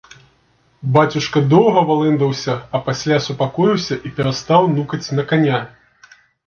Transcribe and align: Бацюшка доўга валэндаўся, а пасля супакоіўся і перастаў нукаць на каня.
Бацюшка 0.95 1.43
доўга 1.51 1.83
валэндаўся, 1.91 2.57
а 2.73 2.83
пасля 2.89 3.21
супакоіўся 3.29 3.95
і 4.09 4.17
перастаў 4.19 4.61
нукаць 4.77 5.05
на 5.21 5.33
каня. 5.33 5.67